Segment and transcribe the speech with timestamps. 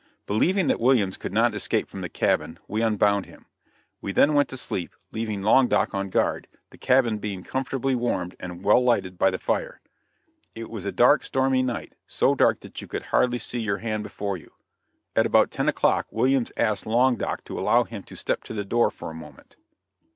[0.25, 3.45] Believing that Williams could not escape from the cabin, we unbound him.
[4.01, 8.35] We then went to sleep, leaving Long Doc on guard, the cabin being comfortably warmed
[8.39, 9.79] and well lighted by the fire.
[10.55, 14.01] It was a dark, stormy night so dark that you could hardly see your hand
[14.01, 14.51] before you.
[15.15, 18.65] At about ten o'clock, Williams asked Long Doc to allow him to step to the
[18.65, 19.55] door for a moment.